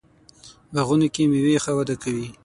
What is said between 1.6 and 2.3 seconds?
ښه وده کوي.